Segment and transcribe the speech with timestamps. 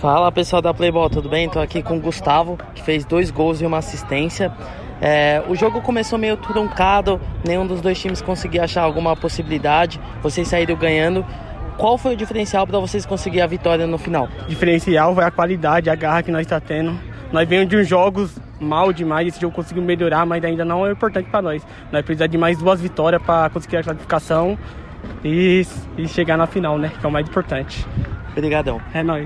[0.00, 1.46] Fala pessoal da Playball, tudo bem?
[1.46, 4.52] Estou aqui com o Gustavo, que fez dois gols e uma assistência.
[5.00, 10.46] É, o jogo começou meio truncado, nenhum dos dois times conseguia achar alguma possibilidade, vocês
[10.46, 11.26] saíram ganhando.
[11.76, 14.28] Qual foi o diferencial para vocês conseguir a vitória no final?
[14.46, 16.96] Diferencial foi a qualidade, a garra que nós está tendo.
[17.32, 20.92] Nós vemos de uns jogos mal demais, esse jogo conseguiu melhorar, mas ainda não é
[20.92, 21.66] importante para nós.
[21.90, 24.56] Nós precisamos de mais duas vitórias para conseguir a classificação
[25.24, 26.92] e, e chegar na final, né?
[27.00, 27.84] Que é o mais importante.
[28.30, 28.80] Obrigadão.
[28.94, 29.16] É nóis.